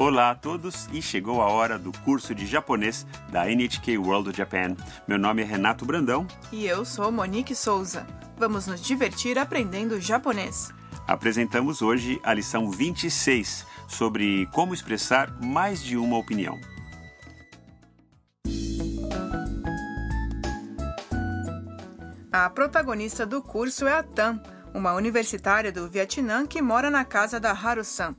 [0.00, 4.74] Olá a todos e chegou a hora do curso de japonês da NHK World Japan.
[5.06, 6.26] Meu nome é Renato Brandão.
[6.50, 8.06] E eu sou Monique Souza.
[8.38, 10.72] Vamos nos divertir aprendendo japonês.
[11.06, 16.58] Apresentamos hoje a lição 26 sobre como expressar mais de uma opinião.
[22.32, 27.38] A protagonista do curso é a Tam, uma universitária do Vietnã que mora na casa
[27.38, 28.16] da Haru-san.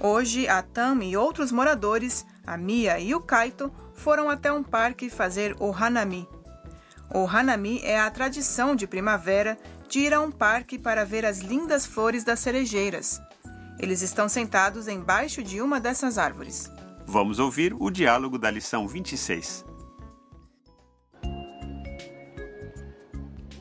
[0.00, 5.08] Hoje, a Tam e outros moradores, a Mia e o Kaito, foram até um parque
[5.08, 6.28] fazer o Hanami.
[7.14, 9.56] O Hanami é a tradição de primavera
[9.88, 13.20] de ir a um parque para ver as lindas flores das cerejeiras.
[13.78, 16.70] Eles estão sentados embaixo de uma dessas árvores.
[17.06, 19.64] Vamos ouvir o diálogo da lição 26.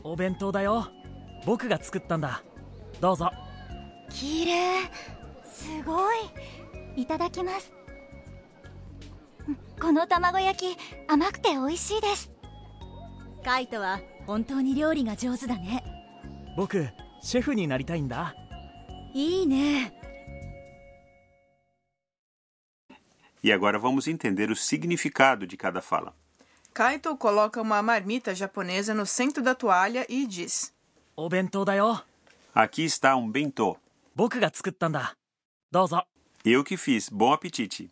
[0.03, 0.91] お弁当だよ
[1.45, 2.43] 僕が作ったんだ
[2.99, 3.31] どうぞ
[4.09, 4.53] 綺麗
[5.58, 6.16] すごい
[6.96, 7.72] いただきます
[9.80, 10.78] この卵焼き
[11.08, 12.30] 甘くて美味しいです
[13.44, 15.82] カイトは本当に料理が上手だね
[16.56, 16.86] 僕
[17.22, 18.34] シェフになりたいんだ
[19.14, 19.94] いいね
[23.40, 26.12] E agora vamos entender o significado de cada fala.
[26.74, 30.72] Kaito coloca uma marmita japonesa no centro da toalha e diz:
[31.16, 32.04] お弁当だよ
[32.52, 33.76] Aqui está um bentô.
[34.16, 35.16] 僕が作ったんだ
[35.71, 36.05] どうぞ
[36.45, 37.09] Eu que fiz.
[37.09, 37.89] Bom apetite.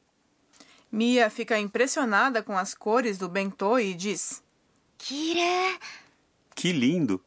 [0.92, 4.44] Mia fica impressionada com as cores do bentô e diz:
[4.98, 5.80] 綺麗
[6.54, 7.24] Que lindo!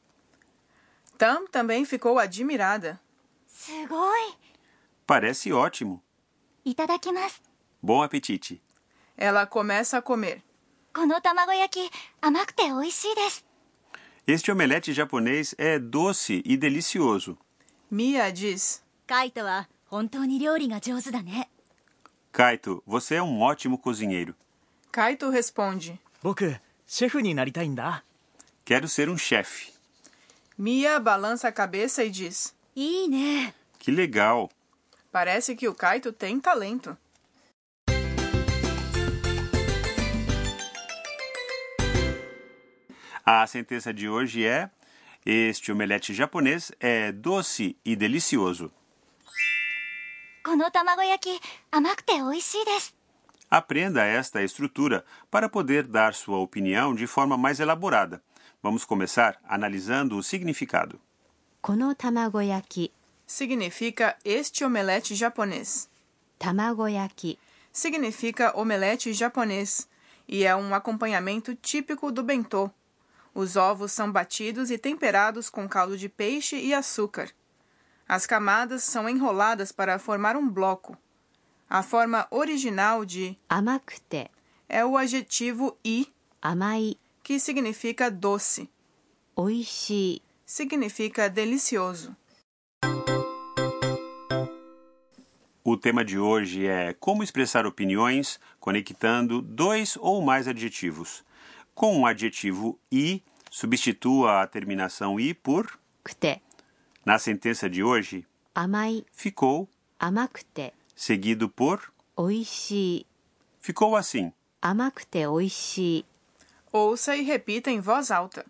[1.17, 3.01] Tam também ficou admirada.
[3.49, 4.35] すごい
[5.07, 6.01] Parece ótimo.
[6.65, 7.43] いただきます
[7.83, 8.61] Bom apetite.
[9.17, 10.43] Ela começa a comer.
[10.93, 13.45] この卵焼き甘くて美味しいです
[14.27, 17.37] Este omelete japonês é doce e delicioso.
[17.91, 19.33] Mia diz: カイ
[22.32, 24.36] Kaito, você é um ótimo cozinheiro.
[24.92, 26.00] Kaito responde:
[28.64, 29.74] Quero ser um chefe.
[30.56, 32.54] Mia balança a cabeça e diz:
[33.80, 34.52] Que legal.
[35.12, 36.96] Parece que o Kaito tem talento.
[43.26, 44.70] A sentença de hoje é:
[45.26, 48.72] Este omelete japonês é doce e delicioso.
[53.50, 58.22] Aprenda esta estrutura para poder dar sua opinião de forma mais elaborada.
[58.62, 61.00] Vamos começar analisando o significado.
[61.62, 61.96] Kono
[63.26, 65.90] significa este omelete japonês.
[66.38, 67.38] Tamagoyaki
[67.72, 69.88] significa omelete japonês
[70.28, 72.72] e é um acompanhamento típico do bentô.
[73.34, 77.30] Os ovos são batidos e temperados com caldo de peixe e açúcar.
[78.10, 80.98] As camadas são enroladas para formar um bloco.
[81.70, 84.32] A forma original de amakute
[84.68, 86.12] é o adjetivo i,
[86.42, 88.68] amai, que significa doce.
[89.36, 92.18] Oishi significa delicioso.
[95.64, 101.24] O tema de hoje é como expressar opiniões conectando dois ou mais adjetivos.
[101.76, 103.22] Com o adjetivo i,
[103.52, 106.42] substitua a terminação i por kute
[107.05, 109.69] Na sentença de hoje, 甘い ficou,
[109.99, 111.81] 甘くて seguido por.
[112.17, 113.07] 美味しい
[113.63, 114.33] Ficou assim.
[114.61, 116.05] 甘くて美味しい
[116.73, 118.45] Ouça e repita em voz alta.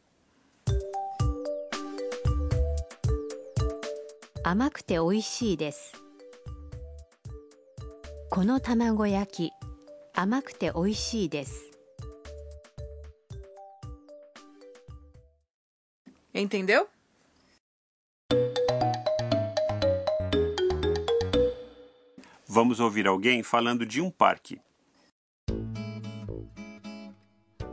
[4.43, 5.93] 甘くて美味しいです
[8.31, 9.53] この卵焼き
[10.15, 11.65] 甘くて美味しいです
[16.35, 16.87] Entendeu?
[22.49, 24.61] Vamos ouvir alguém falando de um parque.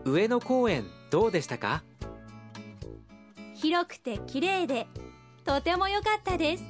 [0.06, 1.84] 上野公園どうでしたか
[3.54, 4.88] 広くて綺麗で
[5.46, 6.64] とても良かったです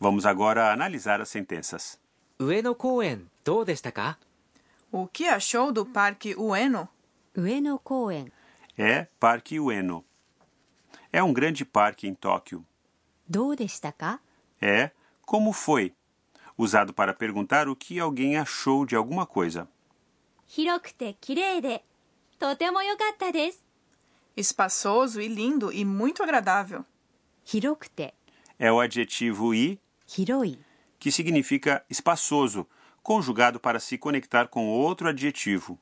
[0.00, 1.98] Vamos agora analisar as sentenças.
[2.38, 4.18] 上野公園どうでしたか
[4.92, 6.88] O que achou do Parque Ueno?
[7.34, 8.32] 上野公園
[8.78, 10.02] É Parque Ueno.
[11.12, 12.62] É um grande parque em Tóquio.
[13.28, 14.20] どうでしたか
[14.65, 14.89] é
[15.21, 15.93] como foi,
[16.57, 19.67] usado para perguntar o que alguém achou de alguma coisa.
[24.35, 26.83] Espaçoso e lindo e muito agradável.
[28.57, 29.79] É o adjetivo i
[30.99, 32.67] que significa espaçoso,
[33.03, 35.79] conjugado para se conectar com outro adjetivo.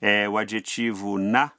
[0.00, 1.52] É o adjetivo na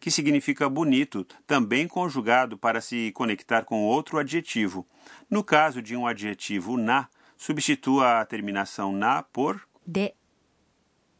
[0.00, 4.84] que significa bonito, também conjugado para se conectar com outro adjetivo.
[5.30, 7.08] No caso de um adjetivo na,
[7.38, 10.14] substitua a terminação na por で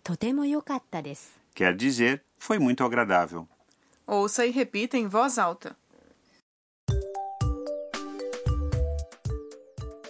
[0.05, 3.47] とても良かったです quer dizer foi muito agradável.
[4.07, 5.77] Ouça e repita em voz alta.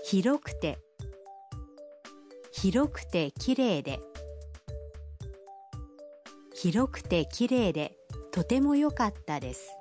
[0.04, 0.78] 広くて
[2.52, 3.98] 広くて綺麗で
[6.54, 7.95] 広くて綺麗で
[8.36, 9.76] とても良かったです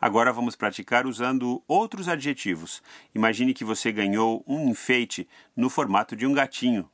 [0.00, 2.82] Agora vamos praticar usando outros adjetivos.
[3.14, 6.88] Imagine que você ganhou um enfeite no formato de um gatinho.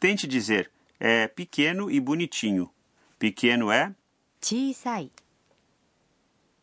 [0.00, 0.68] Tente dizer
[0.98, 2.70] é pequeno e bonitinho.
[3.20, 3.94] Pequeno é
[4.40, 5.10] 小さい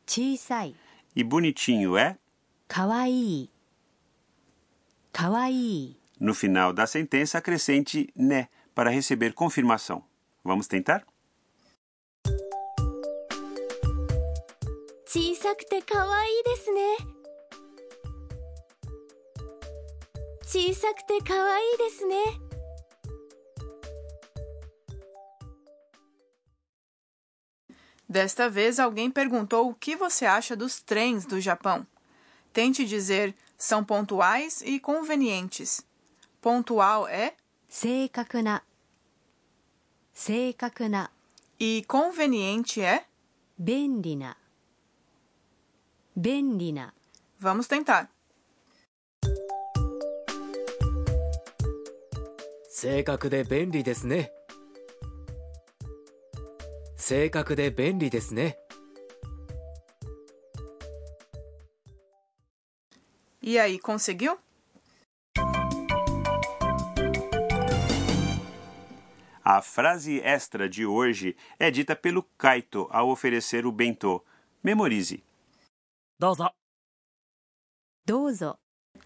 [0.06, 0.76] 小さい
[1.16, 2.18] e bonitinho é.
[2.68, 3.50] かわいい
[5.16, 10.04] かわいい No final da sentença, acrescente né para receber confirmação.
[10.44, 11.04] Vamos tentar?
[15.14, 16.82] 小さくて可愛いですね
[20.44, 22.16] 小さくて可愛いですね
[28.08, 31.88] Desta vez, alguém perguntou o que você acha dos trens do Japão.
[32.56, 35.86] Tente dizer são pontuais e convenientes.
[36.42, 37.34] Pontual é
[37.70, 38.64] 正確な
[40.14, 41.10] 正確な
[41.60, 43.06] e conveniente é.
[43.58, 44.36] 便利な
[46.18, 46.94] 便利な
[47.40, 48.10] Vamos tentar.
[52.70, 54.32] 正確で便利ですね
[56.98, 58.58] 正確で便利ですね
[63.49, 64.37] E aí, conseguiu?
[69.45, 74.25] A frase extra de hoje é dita pelo Kaito ao oferecer o bentô.
[74.65, 75.23] Memorize.
[76.19, 76.51] Dozo.
[78.05, 78.59] Dozo.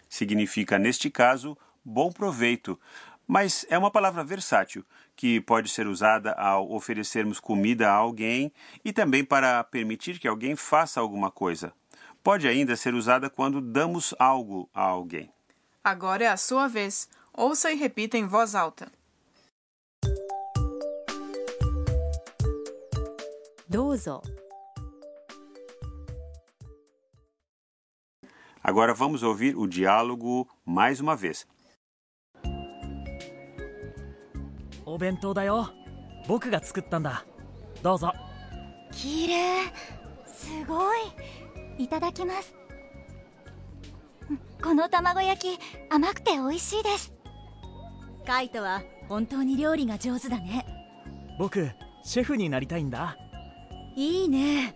[0.09, 1.55] Significa, neste caso,
[1.85, 2.81] bom proveito,
[3.27, 8.51] mas é uma palavra versátil que pode ser usada ao oferecermos comida a alguém
[8.83, 11.75] e também para permitir que alguém faça alguma coisa
[12.24, 15.32] Pode ainda ser usada quando damos algo a alguém.
[15.84, 17.08] Agora é a sua vez.
[17.34, 18.92] Ouça e repita em voz alta.
[23.68, 24.22] どうぞ
[28.62, 31.48] Agora vamos ouvir o diálogo mais uma vez.
[34.86, 35.74] お弁当だよ
[36.28, 37.26] 僕が作ったんだ
[37.82, 38.14] どうぞ
[38.92, 39.74] 綺麗
[40.26, 40.98] すごい
[41.81, 42.55] いただきます
[44.63, 47.13] この卵焼き甘くて美味しいです
[48.27, 50.67] カイトは本当に料理が上手だね
[51.39, 51.71] 僕
[52.05, 53.17] シェフになりたいんだ
[53.97, 54.75] いいね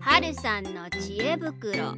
[0.00, 1.94] はるさんの知恵袋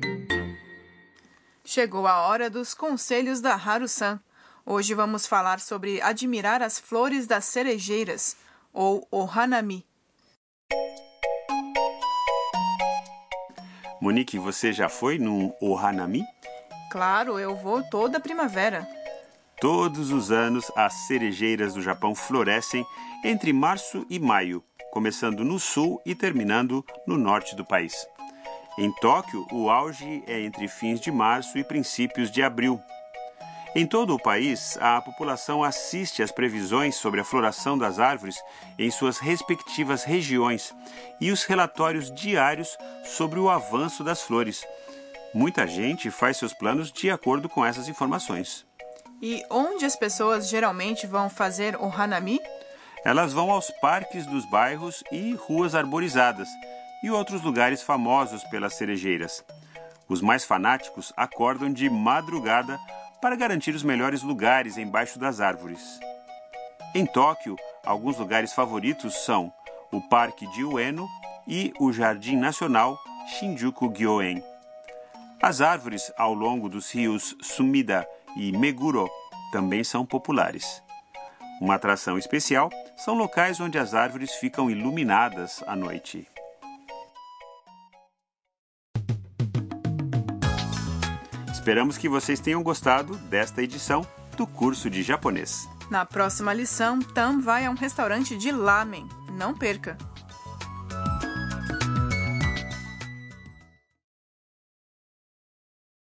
[1.65, 4.21] Chegou a hora dos conselhos da Haru-san.
[4.65, 8.37] Hoje vamos falar sobre admirar as flores das cerejeiras,
[8.73, 9.85] ou o hanami.
[14.01, 16.23] Monique, você já foi num Ohanami?
[16.91, 18.87] Claro, eu vou toda primavera.
[19.61, 22.85] Todos os anos, as cerejeiras do Japão florescem
[23.25, 24.63] entre março e maio,
[24.93, 28.07] começando no sul e terminando no norte do país.
[28.79, 32.79] Em Tóquio, o auge é entre fins de março e princípios de abril.
[33.75, 38.37] Em todo o país, a população assiste às previsões sobre a floração das árvores
[38.79, 40.75] em suas respectivas regiões
[41.21, 44.65] e os relatórios diários sobre o avanço das flores.
[45.35, 48.65] Muita gente faz seus planos de acordo com essas informações.
[49.21, 52.41] E onde as pessoas geralmente vão fazer o hanami?
[53.05, 56.49] Elas vão aos parques dos bairros e ruas arborizadas
[57.03, 59.45] e outros lugares famosos pelas cerejeiras.
[60.09, 62.79] Os mais fanáticos acordam de madrugada
[63.27, 65.99] para garantir os melhores lugares embaixo das árvores.
[66.95, 69.53] Em Tóquio, alguns lugares favoritos são
[69.91, 71.09] o Parque de Ueno
[71.45, 74.41] e o Jardim Nacional Shinjuku-gyoen.
[75.43, 78.07] As árvores ao longo dos rios Sumida
[78.37, 79.11] e Meguro
[79.51, 80.81] também são populares.
[81.61, 86.29] Uma atração especial são locais onde as árvores ficam iluminadas à noite.
[91.67, 94.07] Esperamos que vocês tenham gostado desta edição
[94.37, 95.69] do curso de japonês.
[95.91, 99.09] Na próxima lição, Tam vai a um restaurante de lamen.
[99.33, 99.99] Não perca!